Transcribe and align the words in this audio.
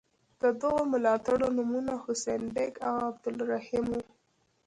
د 0.41 0.43
دغو 0.61 0.81
ملاتړو 0.91 1.47
نومونه 1.57 1.93
حسین 2.03 2.41
بېګ 2.55 2.73
او 2.87 2.95
عبدالرحیم 3.09 3.85
وو. 3.91 4.01